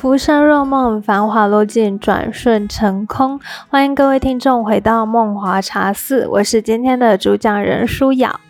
[0.00, 3.38] 浮生若梦，繁华落尽，转瞬成空。
[3.68, 8.40] 欢迎各位听众回到梦华茶寺，我是今天的主讲人舒雅。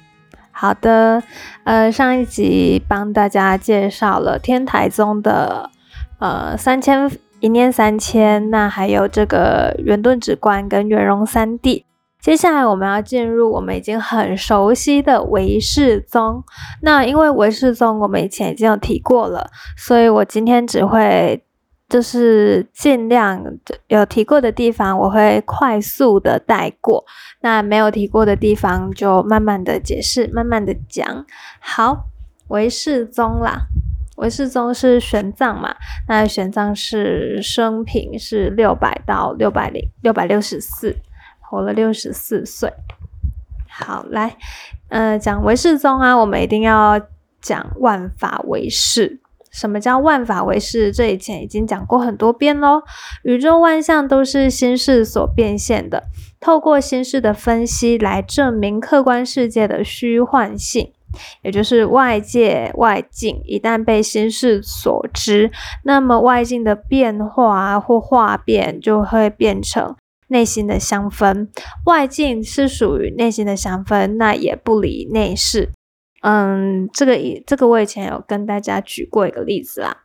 [0.52, 1.21] 好的，
[1.64, 5.68] 呃，上一集帮大家介绍了天台宗的
[6.21, 7.11] 呃三千
[7.41, 11.82] 一念三千，那还有这个圆顿止观跟圆融三谛。
[12.21, 16.45] 接下来我们要进入我们已经很熟悉的唯识宗。
[16.82, 21.42] 那因为唯识宗我们以前已经有提过了，所以我今天只会
[21.91, 23.45] 就是尽量
[23.89, 27.05] 有提过的地方，我会快速的带过。
[27.43, 31.27] 那没有提过的地方就慢慢的解释，慢慢的讲。
[31.59, 32.07] 好，
[32.49, 33.66] 唯世宗啦，
[34.16, 35.77] 唯世宗是玄奘嘛？
[36.09, 40.97] 那玄奘是生平是六百到六百零六百六十四。
[41.43, 42.73] 活了六十四岁，
[43.69, 44.37] 好来，
[44.88, 47.01] 呃，讲唯识宗啊，我们一定要
[47.41, 49.21] 讲万法唯识。
[49.50, 50.93] 什么叫万法唯识？
[50.93, 52.82] 这以前已经讲过很多遍喽。
[53.24, 56.04] 宇宙万象都是心事所变现的，
[56.40, 60.92] 透过心事的分析来证明客观世界的虚幻性，
[61.42, 65.50] 也就是外界外境一旦被心事所知，
[65.84, 69.97] 那么外境的变化或化变就会变成。
[70.32, 71.48] 内心的相分，
[71.87, 75.70] 外境是属于内心的相分，那也不离内视。
[76.21, 77.16] 嗯，这个
[77.47, 80.04] 这个我以前有跟大家举过一个例子啦。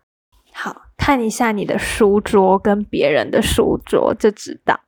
[0.54, 4.80] 好看一下你的书桌跟别人的书桌，就知道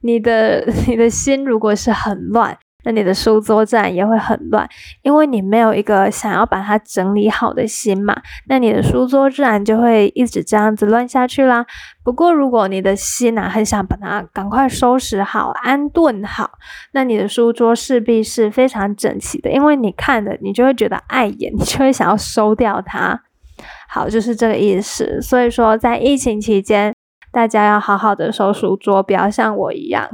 [0.00, 2.58] 你的 你的心如果是很乱。
[2.84, 4.68] 那你的书桌自然也会很乱，
[5.02, 8.16] 因为你没有一个想要把它整理好的心嘛。
[8.48, 11.64] 那你的书桌自然就会一直这样子乱下去啦。
[12.04, 16.50] 不过，如果你的心呐很想把它赶快收拾好、安顿好，
[16.92, 23.22] 那你的书桌势必是非常整齐的，因为你看的你就会觉得碍眼，你就会想要收掉它。
[23.88, 25.22] 好，就是这个意思。
[25.22, 26.92] 所以说，在疫情期间，
[27.30, 30.08] 大家要好好的收书桌，不要像我一样。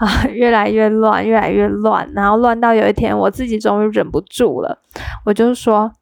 [0.00, 4.78] 啊，越来越乱，越来越乱，然后乱到有一天，我自己终于忍不住了，
[5.26, 5.92] 我就说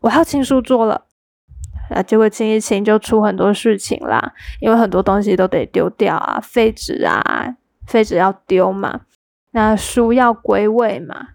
[0.00, 1.04] 我要清书桌了，
[1.90, 7.54] 啊，结果清一清就出很多事情啦，因为很多东西都得丢掉啊，废纸啊，
[7.86, 9.02] 废纸要丢嘛，
[9.52, 11.28] 那书要归位嘛，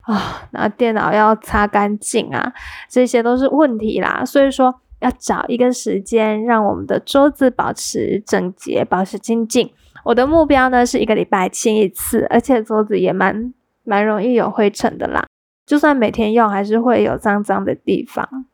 [0.00, 2.54] 啊，那电脑要擦干净啊，
[2.88, 9.70] 这些都是问题啦，所以说要找一个时间，让我们的桌子保持整洁，保持清净。
[10.04, 13.52] 我的目标呢是一个礼拜清一次，而且桌子也蛮
[13.84, 15.26] 蛮容易有灰尘的啦。
[15.66, 18.46] 就算每天用，还是会有脏脏的地方。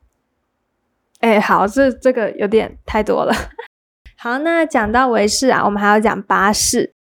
[1.19, 3.33] 哎，好，这这个有点太多了。
[4.19, 6.93] 好，那讲到为识啊，我们还要讲八识。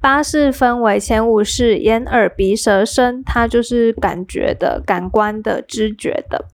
[0.00, 6.46] 八识分为前五式：眼、耳、鼻、舌、身，它就是感觉的、感官的、知觉的。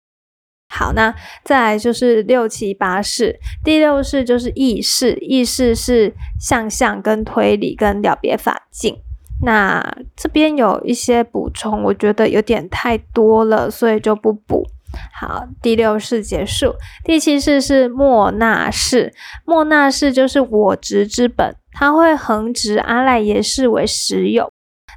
[0.78, 1.12] 好，那
[1.43, 8.97] 再来就是六七八式，第六式就是意式，意式是象象跟推理跟了别法境。
[9.43, 9.83] 那
[10.16, 14.65] 这边有一些补充，我觉得有点太多了，所以就不补。
[15.12, 16.75] 好，第六式结束，
[17.05, 19.12] 第七式是莫那式，
[19.45, 24.49] 莫那式就是我执之本，它会横执阿赖耶识为实有。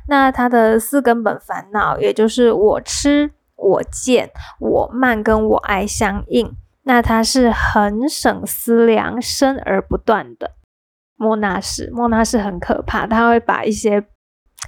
[0.08, 3.32] 那它的四根本烦恼，也就是我吃。
[3.62, 6.52] 我见我慢跟我爱相应，
[6.84, 10.56] 那它是很省思量生而不断的。
[11.16, 14.04] 莫那是莫那是很可怕，他会把一些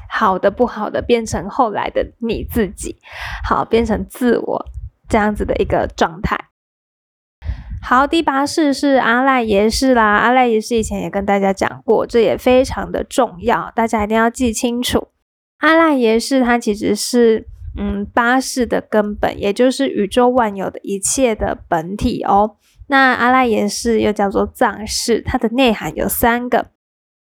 [0.08, 2.98] 好的不好的变成后来的你自己，
[3.44, 4.66] 好变成自我
[5.10, 6.38] 这样子的一个状态。
[7.82, 15.08] 好，第八式是阿赖耶识啦，阿赖耶识以前也跟大家讲过，这也非常的重要，大家一定要记清楚。
[15.58, 17.48] 阿赖耶识它其实是。
[17.76, 22.58] 嗯，八识的根本，也就是宇宙万有的一切的本体哦。
[22.88, 26.68] 那阿赖耶识又叫做藏识，它的内涵有三个：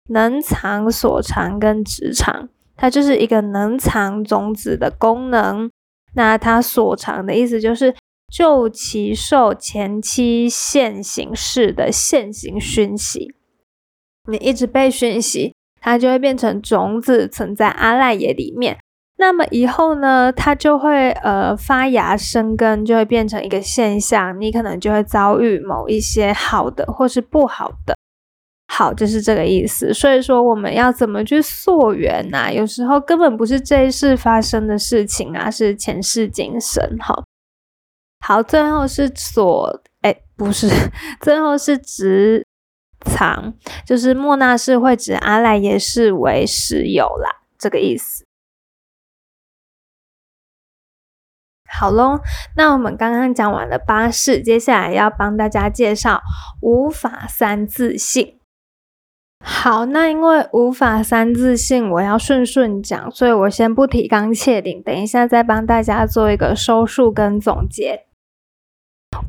[0.09, 2.49] 能藏、所藏跟直藏。
[2.75, 5.69] 它就是一个能藏种子的功能。
[6.15, 7.93] 那它所藏的意思就是
[8.31, 13.35] 就其受前期现行式的现行讯息，
[14.27, 18.79] 你一直被讯息，它就会变成种子存在阿赖耶里面。
[19.21, 24.39] 那么以后呢，它就会呃发芽生根，就会变成一个现象。
[24.39, 27.97] 你可能就会遭遇某一些好的或是不好的，
[28.73, 29.93] 好就是这个意思。
[29.93, 32.49] 所以说我们要怎么去溯源呢？
[32.53, 36.81] 有时候根本不是这一世发生的事情啊，是前世今生。
[37.01, 37.21] 好，
[38.25, 40.69] 好，最后是所，哎，不是，
[41.19, 42.45] 最后是直
[43.03, 43.53] 藏，
[43.85, 48.23] 就是莫那是会指阿赖耶识为实有啦，这个意思。
[51.71, 52.19] 好喽，
[52.55, 56.21] 那我们刚刚讲完了巴士，接下来要帮大家介绍
[56.61, 58.37] 无法三自信。
[59.43, 68.05] 好，那因为无法三自信我要顺顺讲，所以我先不提纲挈领，等一下再帮大家做一个收束跟总结。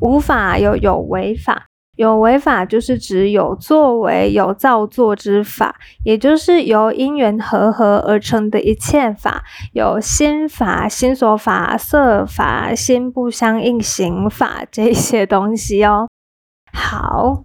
[0.01, 1.70] 无法有有违法。
[1.97, 9.43] 有为法就是指有作为、有造作之法，也就是由因缘和合而成的一切法。
[9.73, 16.07] 有心法、心所法、色法、心不相应行法这些东西哦。
[16.73, 17.43] 好，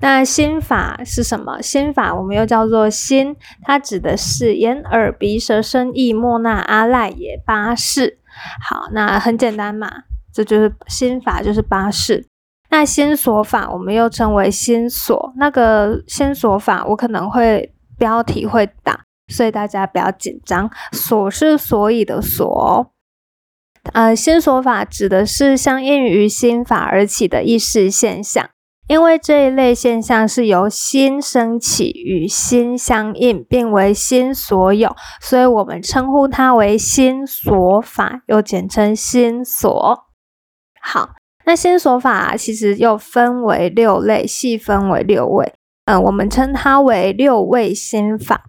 [0.00, 1.60] 那心法是什么？
[1.60, 8.18] 心法我们又叫做心，它指的是眼、耳、鼻、舌、身、意、莫那、阿赖耶八事。
[8.64, 9.90] 好，那很简单嘛，
[10.32, 12.28] 这就是心法，就是八事。
[12.72, 15.34] 那心所法，我们又称为心所。
[15.36, 20.70] 那个心所法，我可能会标题会打，所以大家不要紧张。
[20.90, 22.90] 所是所以的所，
[23.92, 28.48] 呃，心所法指的是相应于心法而起的意识现象。
[28.88, 40.06] 因为这一类现象是由心升起，与心相应，并为心所有，所以我们称呼它为心所法，又简称心所。
[40.80, 41.21] 好。
[41.44, 45.52] 那心所法其实又分为六类，细分为六位。
[45.84, 48.44] 嗯，我们称它为六位心法，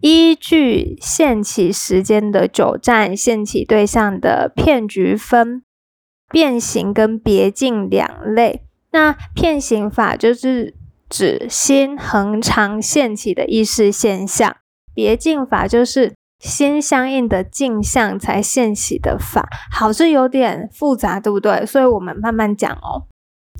[0.00, 5.62] 依据现起时间的久暂、现起对象的片局分
[6.30, 8.62] 变形跟别境两类。
[8.90, 10.74] 那片形法就是
[11.10, 14.56] 指心恒常现起的意识现象，
[14.94, 16.14] 别境法就是。
[16.38, 21.66] 先相应的镜像才现起的法，好，这有点复杂，对不对？
[21.66, 23.06] 所以我们慢慢讲哦。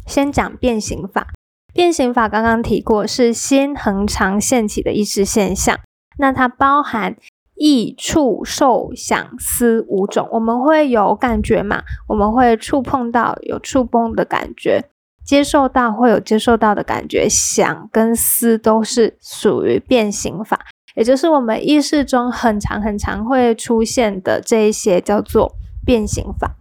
[0.07, 1.29] 先讲变形法，
[1.75, 5.79] 变形法刚刚提过，是先恒常现起的意识现象。
[6.19, 7.17] 那它包含
[7.57, 10.29] 意、触、受、想、思五种。
[10.33, 11.83] 我们会有感觉嘛？
[12.09, 14.89] 我们会触碰到有触碰的感觉，
[15.25, 20.67] 接受到会有接受到的感觉，想跟思都是属于变形法。
[20.99, 25.55] 也就是我们意识中很长很长会出现的这一些叫做
[25.87, 26.57] 变形法。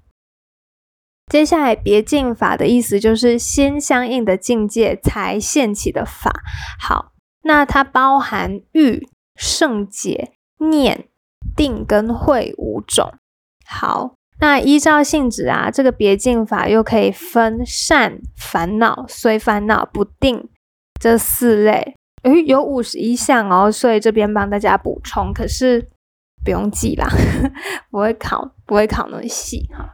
[1.32, 6.32] 接下来别境法的意思就是心相应的境界才现起的法。
[6.80, 11.08] 好，那它包含欲、圣解、念、
[11.56, 13.16] 定跟慧五种。
[13.66, 20.48] 好，那依照性质啊，这个别境法又可以分善、烦恼、随烦恼、不定
[21.02, 21.96] 这四类。
[22.28, 25.88] 诶，有五十一项哦，所以这边帮大家补充，可是
[26.44, 27.08] 不用记啦，
[27.90, 29.90] 不会考，不会考那么细哈。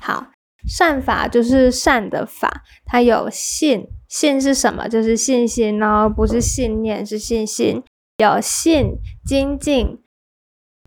[0.00, 0.26] 好，
[0.66, 4.88] 善法就是善的法，它有信，信是什么？
[4.88, 7.82] 就是信心哦，不是信念，是信心。
[8.18, 10.00] 有信、精进、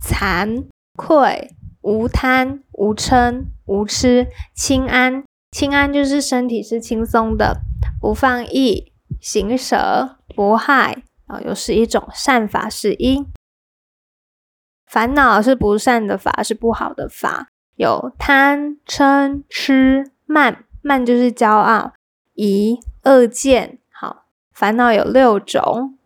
[0.02, 1.52] 惭愧、
[1.82, 5.24] 无贪、无嗔、无痴、轻安。
[5.52, 7.62] 轻安就是身体是轻松的，
[8.02, 8.94] 不放逸。
[9.20, 13.26] 行舍不害啊，又是一种善法是一。
[14.86, 17.48] 烦恼是不善的法，是不好的法。
[17.76, 21.94] 有贪嗔痴慢，慢就是骄傲，
[22.34, 23.80] 疑恶见。
[23.92, 25.98] 好，烦恼有六种。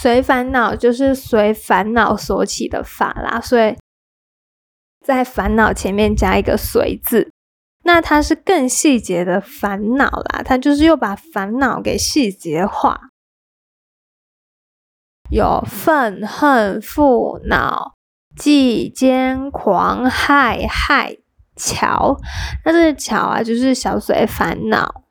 [0.00, 3.76] 随烦恼就是随烦恼所起的法啦，所以
[5.04, 7.30] 在烦恼前面加一个随字。
[7.84, 13.08] 那它是更细节的烦恼啦，它就是又把烦恼给细节化，
[15.30, 17.94] 有愤恨、负恼、
[18.36, 21.16] 忌、奸、狂、害、害、
[21.56, 22.16] 巧。
[22.64, 25.02] 那这个巧啊，就是小随烦恼，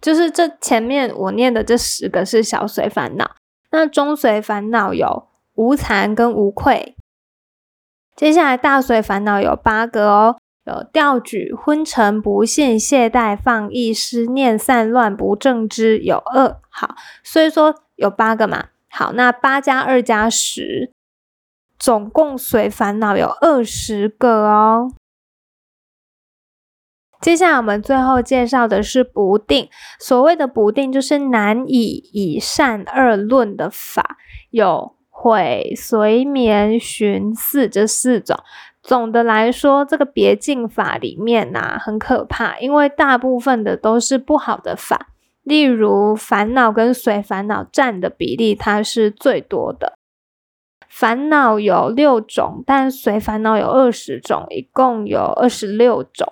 [0.00, 3.32] 就是这前面我念的这十个是小随烦恼。
[3.72, 6.94] 那中随烦恼有无惭跟无愧，
[8.14, 10.38] 接下来大随烦恼有八个哦。
[10.64, 16.60] 有调举、昏沉、不信、懈怠、放逸、失念、散乱、不正之，有二。
[16.70, 18.68] 好，所以说有八个嘛。
[18.88, 20.92] 好，那八加二加十，
[21.78, 24.92] 总共随烦恼有二十个哦。
[27.20, 29.68] 接下来我们最后介绍的是不定。
[29.98, 34.16] 所谓的不定，就是难以以善二论的法，
[34.50, 38.36] 有悔、随眠、寻四这四种。
[38.82, 45.10] 总的来说，这个别境法里面呐很可怕，因为大部分的都是不好的法。
[45.44, 49.94] 例如烦恼跟随烦恼占的比例，它是最多的。
[50.88, 56.26] 烦恼有六种，但随烦恼有二十种，一共有二十六种。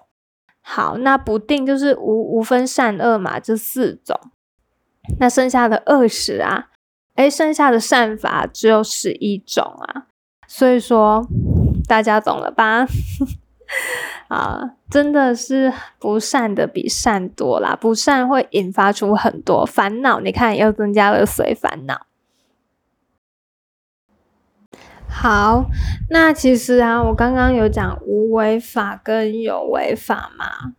[0.61, 4.16] 好，那不定就是无无分善恶嘛，这四种。
[5.19, 6.69] 那剩下的二十啊，
[7.14, 10.07] 诶，剩下的善法只有十一种啊，
[10.47, 11.26] 所以说。
[11.90, 12.87] 大家懂了吧？
[14.28, 20.20] 啊，真的是不善的比善多啦，不善会引发出很多烦恼。
[20.20, 22.06] 你看，又增加了随烦恼。
[25.09, 25.64] 好，
[26.11, 30.75] 那其实啊，我刚刚有讲无为法跟有为法嘛。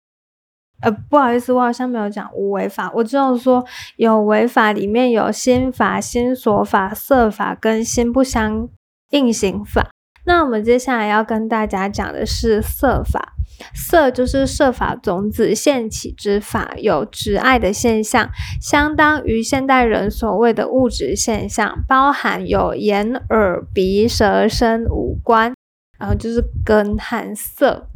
[0.81, 3.65] 呃，不好意思，我好像没有讲无为法，我只有说
[3.97, 8.69] 有为法里面有心法、心所法、色法跟心不相
[9.09, 9.90] 应行法。
[10.25, 13.33] 那我们接下来要跟大家讲的是色法，
[13.73, 18.29] 色就是色法种子现起之法，有执爱的现象，
[18.61, 25.53] 相当于现代人所谓的物质现象，包含有眼、耳、鼻、舌、身五官，
[25.97, 27.87] 然后就是根含色，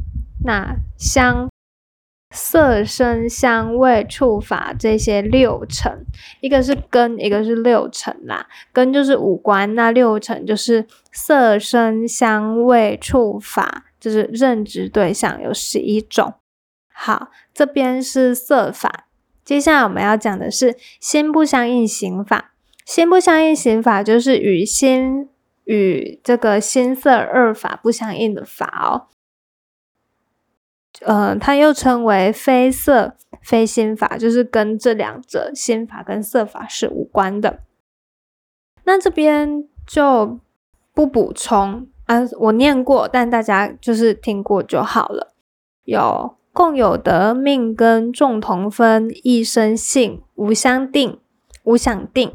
[0.44, 1.48] 那香。
[2.36, 6.04] 色、声、香味、触、法这些六尘，
[6.40, 8.46] 一个是根，一个是六尘啦。
[8.74, 16.34] 根就是五官，那六尘就是色、声、香味、触、法，就是认知对象有十一种。
[16.92, 19.06] 好，这边是色法，
[19.42, 22.52] 接下来我们要讲的是心不相应行法。
[22.84, 25.28] 心不相应行法就是与心
[25.64, 29.08] 与这个心色二法不相应的法哦。
[31.00, 37.60] 呃，它又称为非色非心法，就是跟这两者心法跟色法是无关的。
[38.84, 40.40] 那这边就
[40.94, 45.34] 不补充啊，我念过，但大家就是听过就好了。
[45.84, 51.20] 有共有得命根众同分，一生性无相定，
[51.64, 52.34] 无想定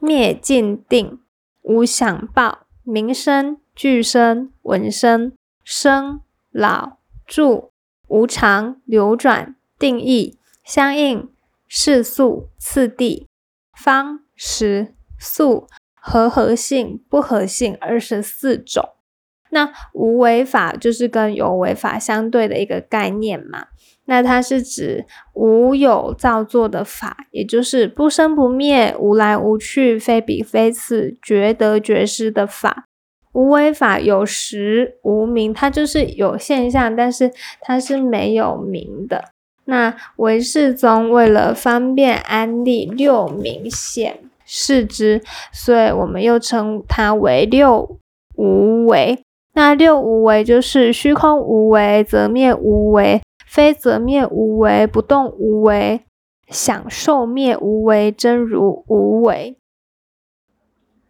[0.00, 1.18] 灭尽定，
[1.62, 5.32] 无想报名声俱生闻声
[5.64, 6.98] 生老。
[7.26, 7.72] 住
[8.08, 11.30] 无常流转定义相应
[11.66, 13.26] 世速次第
[13.76, 18.90] 方时速和合性不合性二十四种。
[19.50, 23.66] 那无为法就是跟有为法相对的一个概念嘛？
[24.06, 32.84] 那它是指无有造作的法，也就是不生不灭、无来无去、非彼非此、绝得绝失的法。
[33.34, 39.26] 无为法有实无名，它就是有现象，但是它是没有名的。
[39.66, 45.22] 那唯世宗为了方便安利六名显示之，
[45.52, 47.98] 所以我们又称它为六
[48.36, 49.18] 无为。
[49.54, 56.00] 那六无为就是虚空无为、则灭无为、非则灭无为、不动无为、
[56.48, 59.56] 享受灭无为、真如无为。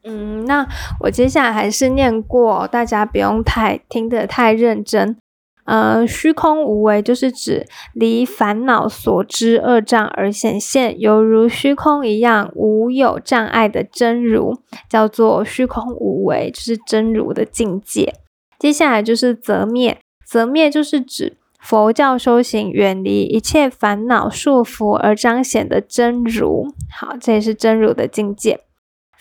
[0.04, 0.66] 嗯，那
[1.00, 5.16] 我接下来还是念过，大家不用太听得太认真。
[5.64, 14.58] 呃，虚空无为就是指离烦恼所知二障而显现，犹如虚空一样无有障碍的真如，
[14.90, 18.12] 叫做虚空无为，就是真如的境界。
[18.58, 26.68] 接下来就是则灭，则灭就是指佛教修行远离一切烦恼束缚而彰显的真如。
[26.90, 28.60] 好，这也是真如的境界。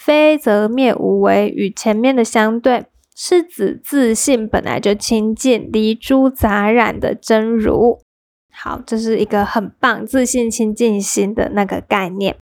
[0.06, 8.02] 非则灭无为，与前面的相对，是指自信本来就清净，离诸杂染的真如。
[8.52, 12.36] 好，这是一个很棒自信清净心的那个概念。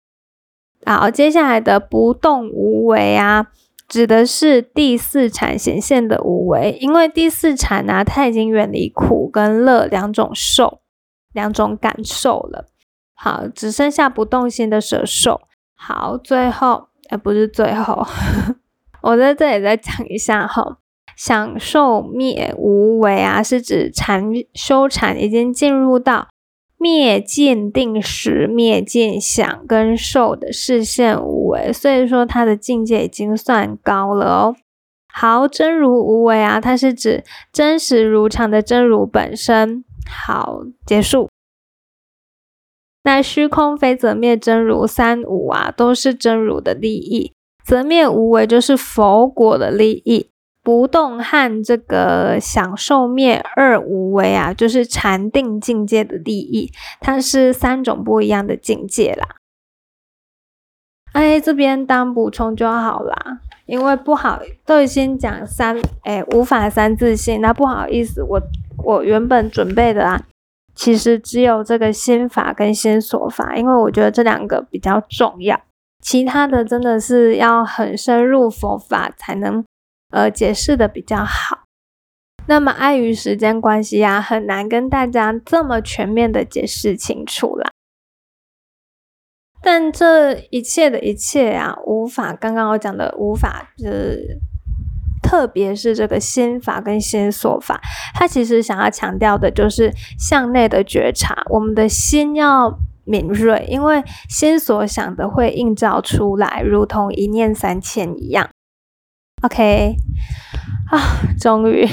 [0.83, 3.51] 好，接下来的不动无为啊，
[3.87, 10.79] 指的是第四禅显现的无为，因为第四禅啊，它已经远离苦跟乐两种受、
[11.31, 12.65] 两种感受了。
[13.13, 15.41] 好，只剩下不动心的舍受。
[15.75, 16.87] 好，最后。
[17.11, 18.07] 哎，不是最后，
[19.03, 20.77] 我在这里再讲一下哈。
[21.17, 26.29] 享受灭无为啊，是指禅修禅已经进入到
[26.77, 34.55] 灭见定时、灭见想跟受的视线无为，所以说他的境界已经算高了哦。
[35.13, 39.83] 好，真如无为啊，它是指真实如常的真如本身。
[40.09, 41.29] 好，结束。
[43.03, 47.31] 那虚空非则灭真如三无啊，都是真如的利益；
[47.65, 50.27] 则灭无为就是佛果的利益；
[50.61, 56.71] 不动和这个享受灭二无为啊，就是禅定境界的利益。
[56.99, 59.27] 它是三种不一样的境界啦。
[61.13, 68.41] 哎，这边当补充就好啦，因为不好都已经讲三哎无法三自性，那不好意思，我
[68.83, 70.21] 我原本准备的啊。
[70.73, 75.59] 其实只有这个心法跟心所法，因为我觉得这两个比较重要，
[76.01, 79.63] 其他的真的是要很深入佛法才能
[80.11, 81.63] 呃解释的比较好。
[82.47, 87.69] 那么碍于时间关系啊，很难跟大家这么全面的解释清楚啦。
[89.61, 94.39] 但这一切的一切啊，无法刚刚我讲的无法是。
[95.31, 97.79] 特别是这个心法跟心所法，
[98.13, 108.49] 它其实想要强调的就是向内的觉察，我们的心要敏锐，因为心所想的会映照出来，如同一念三千一样。
[109.41, 109.95] OK，
[110.91, 110.99] 啊，
[111.39, 111.87] 终于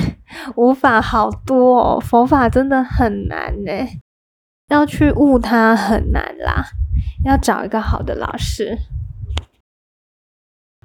[0.57, 3.71] 无法好多哦，佛法真的很难呢，
[4.68, 6.64] 要去悟它很难啦，
[7.25, 8.76] 要找一个好的老师。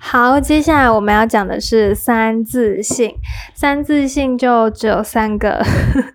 [0.05, 3.15] 好，接下来我们要讲的是三自性。
[3.55, 5.63] 三自性就只有三个，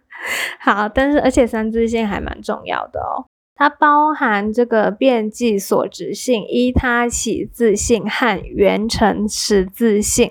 [0.60, 3.24] 好，但是而且三自性还蛮重要的哦。
[3.56, 10.30] 它包含这个变计所执性、依他起自性和缘成实自性。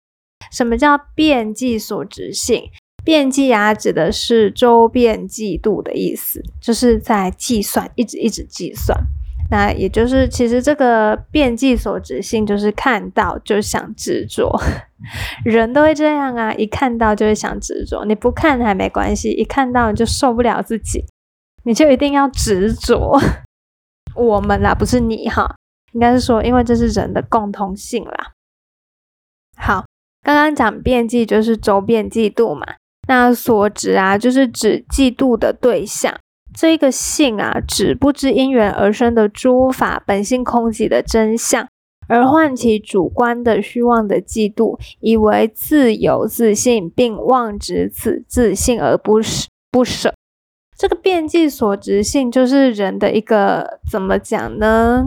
[0.51, 2.69] 什么叫变计所执性？
[3.03, 8.97] 变计啊，指的是周变计度的意思，就是在计算，一直一直计算。
[9.49, 14.53] 那也就是，其实这个变计所执性就是看到就想执着，
[15.45, 18.03] 人都会这样啊，一看到就会想执着。
[18.03, 21.05] 你不看还没关系，一看到你就受不了自己，
[21.63, 23.17] 你就一定要执着。
[24.15, 25.55] 我们啦，不是你哈，
[25.93, 28.31] 应该是说，因为这是人的共通性啦。
[29.55, 29.85] 好，
[30.23, 32.65] 刚刚讲变计就是周变嫉妒嘛，
[33.07, 36.13] 那所执啊，就是指嫉妒的对象。
[36.53, 41.67] 这个性啊，指不知因缘而生的诸法本性空寂的真相，
[42.07, 50.13] 而唤起主观的虚妄的嫉妒，以为自有自信，并妄执此自信而不舍不舍。
[50.75, 55.05] 这个变计所执性，就是人的一个怎么讲呢？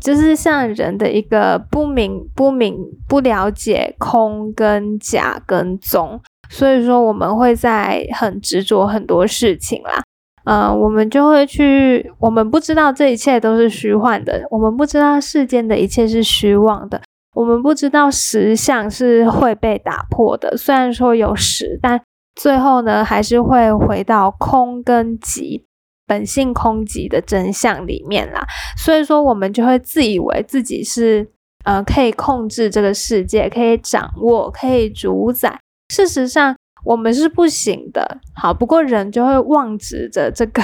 [0.00, 2.76] 就是像人的一个不明不明
[3.08, 6.20] 不了解空跟假跟宗。
[6.52, 10.02] 所以说，我们会在很执着很多事情啦，
[10.44, 17.00] 嗯，我们就会去，我们不知道这一切都是虚幻的，我们不知道世间的一切是虚妄的，
[17.34, 20.54] 我们不知道实相是会被打破的。
[20.54, 21.98] 虽然说有实，但
[22.34, 25.64] 最后呢，还是会回到空跟极
[26.06, 28.46] 本性空极的真相里面啦。
[28.76, 31.26] 所以说，我们就会自以为自己是
[31.64, 35.58] 呃可以控制这个世界，可以掌握，可以主宰。
[35.92, 38.18] 事实上，我们是不行的。
[38.34, 40.62] 好，不过人就会妄执着这个，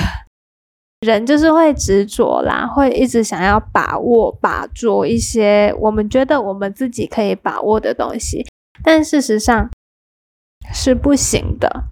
[1.01, 8.47] 人就是会执着啦，会一直想要把握、把捉一些我们觉得我们自己可以把握的东西，
[8.83, 9.71] 但事实上
[10.73, 11.85] 是不行的。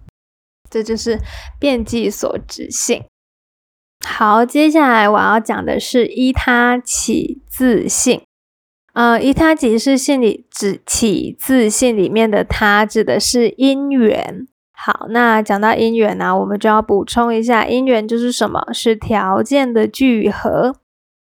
[0.70, 1.20] 这就是
[1.60, 3.04] 变计所执性。
[4.02, 8.22] 好，接下来我要讲的是依他起自性。
[8.96, 14.46] 呃，依他即是信里指起自信里面的他，指的是因缘。
[14.72, 18.72] 好，那讲到因缘呢，我们就要补充一下，因缘就是什么？
[18.72, 20.76] 是条件的聚合。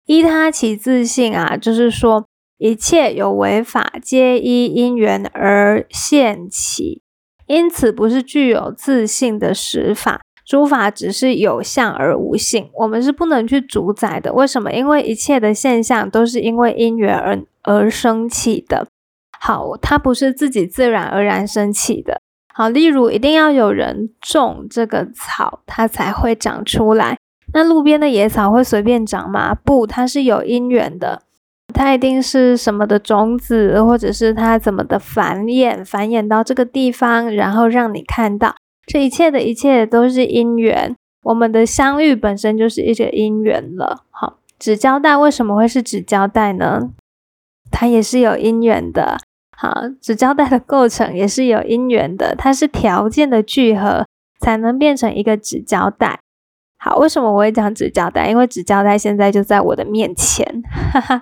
[0.05, 2.25] 依他起自信啊，就是说
[2.57, 7.01] 一切有为法皆依因缘而现起，
[7.47, 10.21] 因此不是具有自信的实法。
[10.47, 14.31] 诸法只是有相而无性，我们是不能去主宰的。
[14.31, 14.71] 为什么？
[14.71, 18.87] 因为一切的现象都是因为因缘而而生起的。
[19.41, 22.21] 好，它不是自己自然而然生起的。
[22.53, 27.17] 好，例如一定要有人种这个草，它才会长出来。
[27.53, 29.53] 那路边的野草会随便长吗？
[29.53, 31.23] 不，它是有因缘的。
[31.73, 38.55] 它一定是什么的种子，或者是它怎么的繁衍，繁衍到这个地方，然后让你看到。
[38.87, 44.05] 这一切的一切都是因缘，我们的相遇本身就是一个因缘了。
[44.09, 46.91] 好，纸胶带为什么会是纸胶带呢？
[47.69, 49.17] 它也是有因缘的。
[49.57, 54.05] 好，纸胶带的构成也是有因缘的，它是条件的聚合
[54.39, 56.21] 才能变成一个纸胶带。
[56.79, 58.29] 好，为什么我会讲纸胶带？
[58.29, 60.63] 因为纸胶带现在就在我的面前。
[60.93, 61.21] 哈哈，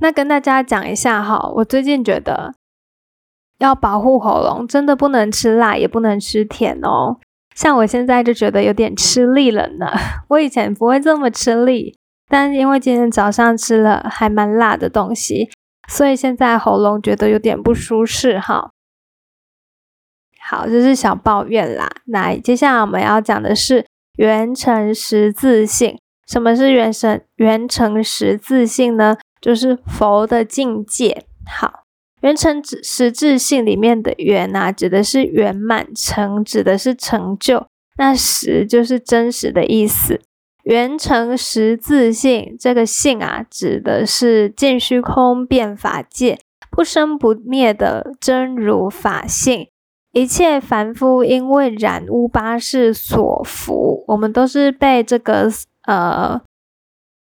[0.00, 2.54] 那跟大家讲一下哈，我最近觉得。
[3.58, 7.18] 要保护喉咙，真的不能吃辣，也不能吃甜哦。
[7.54, 9.86] 像我现在就觉得有点吃力了呢。
[10.30, 15.50] 我以前不会这么吃力，但因为今天早上吃了还蛮辣的东西，
[15.88, 18.70] 所以现在喉咙觉得有点不舒适哈。
[20.48, 21.90] 好，这是小抱怨啦。
[22.06, 25.98] 那接下来我们要讲的是圆成实自性。
[26.28, 29.16] 什么是圆成圆成实自性呢？
[29.40, 31.24] 就是佛的境界。
[31.44, 31.87] 好。
[32.20, 37.66] 圆成指实质性里面的圆啊，指的是圆满；成指的是成就。
[37.96, 40.20] 那实就是真实的意思。
[40.64, 46.38] 圆成实自性，这个性啊，指的是尽虚空变法界，
[46.70, 49.68] 不生不灭的真如法性。
[50.12, 55.48] 一切凡夫因为染污八世所缚，我们都是被这个
[55.86, 56.40] 呃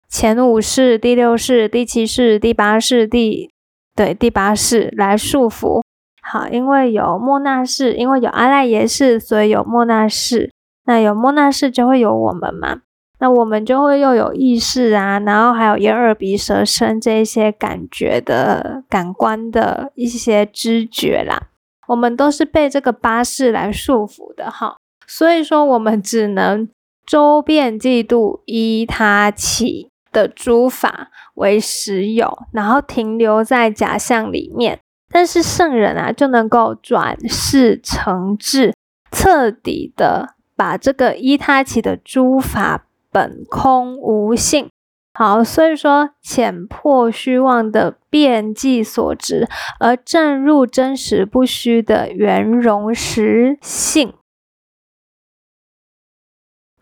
[0.09, 3.53] 前五世、第六世、第七世、第八世、第。
[3.95, 5.83] 对第八世来束缚，
[6.23, 10.51] 好，因为有莫那氏，因为有阿赖耶识，所以有莫那氏。
[10.85, 12.81] 那有莫那氏就会有我们嘛？
[13.21, 21.51] 那我们就会又有意识啊，然后还有眼耳鼻舌身这一些感觉的感官的一些知觉啦。
[21.87, 24.77] 我们都是被这个八识来束缚的哈，
[25.07, 26.69] 所以说我们只能
[27.07, 34.79] 周遍嫉妒依他起的诸法为实有，然后停留在假象里面。
[35.11, 38.75] 但是圣人啊，就能够转世成智，
[39.11, 44.69] 彻底的把这个依他起的诸法本空无性。
[45.15, 49.47] 好，所以说浅破虚妄的遍计所执，
[49.79, 54.15] 而正入真实不虚的圆融实性。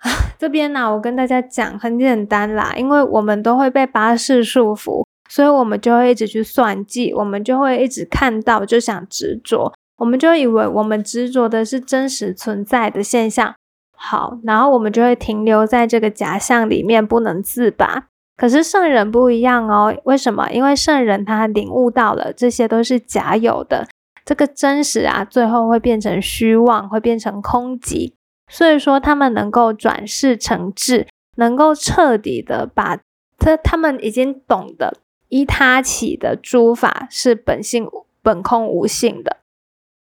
[0.39, 13.55] 这边呢，我跟大家讲很简单啦，因为我们都会被八识束缚，所以我们就会一直去算计，我们就会一直看到就想执着，我们就以为我们执着的是真实存在的现象。
[13.95, 18.07] 好，然后我们就会停留在这个假象里面，不能自拔。
[18.39, 20.49] 可是圣人不一样哦，为什么？
[20.51, 23.87] 因为圣人他领悟到了这些都是假有的，
[24.25, 28.15] 这个真实啊，最后会变成虚妄，会变成空寂。
[28.51, 32.99] 所以说，他们能够转世成智，能够彻底的把
[33.39, 37.89] 他他们已经懂得依他起的诸法是本性
[38.21, 39.39] 本空无性的，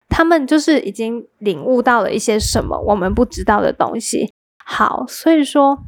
[0.09, 4.33] 他们就是已经领悟到了一些什么我们不知道的东西。
[4.65, 5.81] 好，所以说。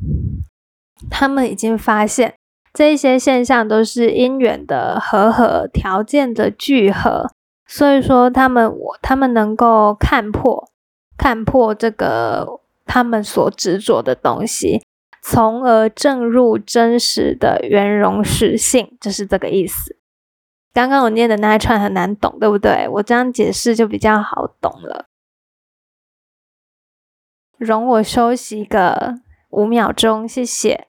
[1.08, 2.34] 他们已经发现，
[2.74, 7.30] 这一些现象都是因缘的和合，条件的聚合，
[7.68, 10.68] 所以说他们我他们能够看破，
[11.18, 14.82] 看破这个他们所执着的东西，
[15.20, 19.96] 从而证入真实的圆融实性，就是这个意思。
[20.72, 22.88] 刚刚我念的那一串很难懂，对不对？
[22.88, 25.06] 我这样解释就比较好懂了。
[27.56, 29.16] 容我休息个
[29.50, 30.86] 五秒钟，谢谢。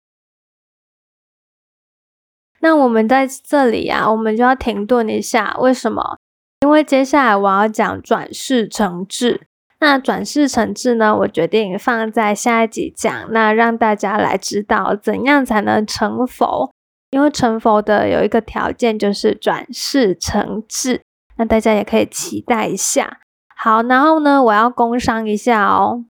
[2.59, 5.55] 那我们在这里啊，我们就要停顿一下。
[5.59, 6.17] 为什么？
[6.61, 9.47] 因为接下来我要讲转世成智。
[9.79, 13.31] 那转世成智呢，我决定放在下一集讲。
[13.31, 16.71] 那让大家来知道怎样才能成佛。
[17.11, 21.01] 因为成佛的有一个条件就是转世成智。
[21.37, 23.19] 那大家也可以期待一下。
[23.55, 26.05] 好，然后呢，我要工商一下哦。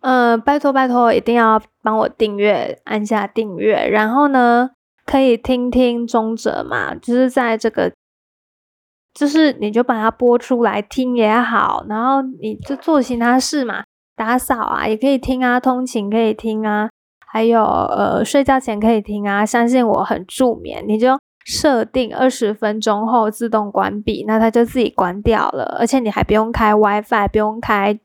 [0.00, 4.70] 呃，拜托拜托，一定要帮我订阅，按下订阅，然后呢，
[5.04, 7.92] 可以听听中者嘛，就是在这个，
[9.14, 13.84] 就是你就把它播出来听也好，然后你就做其他事嘛，
[14.16, 16.88] 打扫啊也可以听啊，通勤可以听啊，
[17.26, 27.98] 还有呃睡觉前可以听啊，相信我很助眠，你就设定二十分钟后自动关闭，那它就自己关掉了，而且你还不用开 WiFi，不用开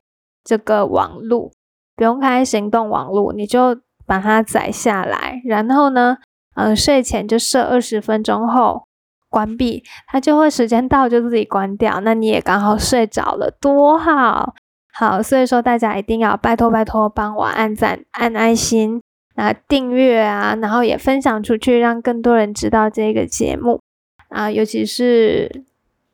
[0.44, 1.52] 这个网路。
[1.98, 6.18] 不用开行动网络，你就把它载下来，然后呢，
[6.54, 8.84] 嗯，睡前就设二十分钟后
[9.28, 14.54] 关闭，它就会时间到就自己关掉，那你也刚好睡着了，多好，
[14.92, 19.02] 好，所以说大家一定要拜托拜托帮我按赞、按爱心、
[19.34, 23.80] 那订阅啊，然后也分享出去，让更多人知道这个节目
[24.28, 25.64] 啊，尤其是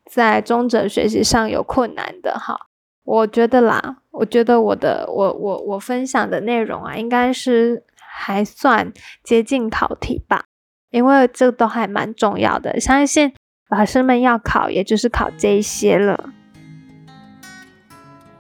[0.05, 2.67] 在中者学习上有困难的哈。
[3.05, 8.93] 我觉得啦，我觉得我的我我我分享的内容啊，应该是还算
[9.25, 10.45] 接近考题吧，
[10.93, 12.79] 因为这都还蛮重要的。
[12.79, 13.35] 相信
[13.69, 16.31] 老师们要考，也就是考这一些了。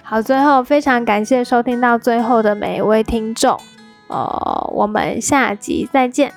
[0.02, 3.58] 好，最后非常感谢收听到最后的每一位听众，
[4.08, 6.32] 呃，我们下集再见。